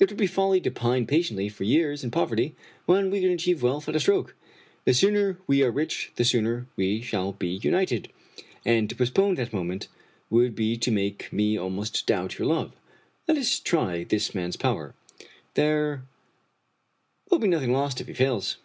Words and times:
It 0.00 0.08
would 0.08 0.16
be 0.16 0.26
folly 0.26 0.62
to 0.62 0.70
pine 0.70 1.06
patiently 1.06 1.50
for 1.50 1.64
years 1.64 2.02
in 2.02 2.10
poverty, 2.10 2.56
when 2.86 3.10
we 3.10 3.20
can 3.20 3.28
achieve 3.28 3.62
wealth 3.62 3.86
at 3.86 3.94
a 3.94 4.00
stroke. 4.00 4.34
The 4.86 4.94
sooner 4.94 5.36
we 5.46 5.62
are 5.62 5.70
rich 5.70 6.10
the 6.16 6.24
sooner 6.24 6.66
we 6.74 7.02
shall 7.02 7.32
be 7.32 7.60
united, 7.62 8.08
and 8.64 8.88
to 8.88 8.96
postpone 8.96 9.34
that 9.34 9.52
moment 9.52 9.88
would 10.30 10.54
be 10.54 10.78
to 10.78 10.90
make 10.90 11.30
me 11.34 11.58
almost 11.58 12.06
doubt 12.06 12.38
your 12.38 12.48
love. 12.48 12.72
Let 13.28 13.36
us 13.36 13.58
try 13.60 14.04
this 14.04 14.34
man's 14.34 14.56
power. 14.56 14.94
There 15.52 16.04
will 17.28 17.38
be 17.40 17.46
nothing 17.48 17.72
lost 17.74 18.00
if 18.00 18.06
he 18.06 18.14
fails." 18.14 18.56